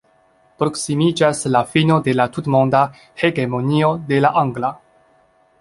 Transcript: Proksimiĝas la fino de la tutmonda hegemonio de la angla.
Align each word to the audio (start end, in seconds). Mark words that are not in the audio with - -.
Proksimiĝas 0.61 1.41
la 1.57 1.61
fino 1.75 1.99
de 2.09 2.17
la 2.17 2.27
tutmonda 2.37 2.83
hegemonio 3.25 3.95
de 4.11 4.25
la 4.27 4.37
angla. 4.47 4.77